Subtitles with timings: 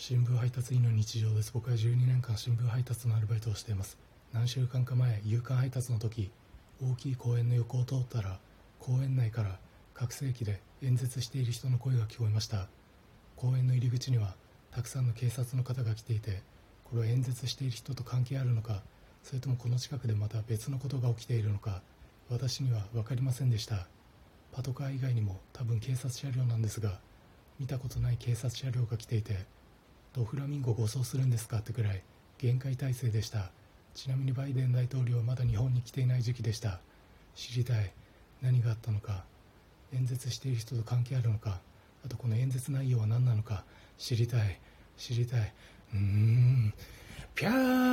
[0.00, 1.50] 新聞配達員の日常です。
[1.52, 3.98] 僕は12年間新聞配達のアルバイトをしています。
[4.32, 6.30] 何週間か前夕刊配達の時
[6.80, 8.38] 大きい公園の横を通ったら
[8.78, 9.58] 公園内から
[9.94, 12.68] 拡声器で演説している人の声が聞こえました。
[13.34, 14.36] 公園の入り口には
[14.70, 16.42] たくさんの警察の方が来ていて
[16.84, 18.82] これは演説している人と関係あるのか
[19.24, 21.82] それともこの近くでまた別のことが起きているのか
[22.30, 23.88] 私には分かりませんでした。
[24.52, 27.00] パトカー以外にも多分警察車両なんですが
[27.58, 29.57] 見たことない警察車両が来ていて
[30.18, 32.02] ドフラミンゴ護送するんですかってくらい
[32.38, 33.52] 限界態勢でした。
[33.94, 36.80] ちなみにバイデン大統領はまだ日本に来ていない時期でした。
[37.36, 37.92] 知りたい
[38.42, 39.22] 何があったのか。
[39.94, 41.60] 演説している人と関係あるのか。
[42.04, 43.62] あとこの演説内容は何なのか。
[43.96, 44.58] 知りたい。
[44.96, 45.52] 知りたい。
[45.94, 46.74] うーん。
[47.36, 47.87] ぴゃー